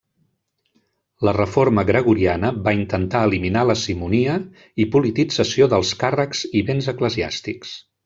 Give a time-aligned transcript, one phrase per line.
[1.27, 4.41] La reforma gregoriana va intentar eliminar la simonia
[4.87, 7.81] i politització dels càrrecs i béns eclesiàstics.